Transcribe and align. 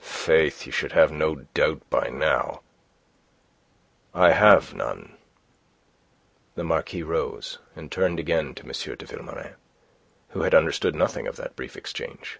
"Faith, 0.00 0.64
you 0.64 0.72
should 0.72 0.92
have 0.92 1.12
no 1.12 1.34
doubt 1.52 1.82
by 1.90 2.08
now." 2.08 2.62
"I 4.14 4.30
have 4.30 4.72
none." 4.72 5.18
The 6.54 6.64
Marquis 6.64 7.02
rose, 7.02 7.58
and 7.76 7.92
turned 7.92 8.18
again 8.18 8.54
to 8.54 8.62
M. 8.64 8.72
de 8.96 9.04
Vilmorin, 9.04 9.56
who 10.30 10.40
had 10.40 10.54
understood 10.54 10.94
nothing 10.94 11.26
of 11.26 11.36
that 11.36 11.54
brief 11.54 11.76
exchange. 11.76 12.38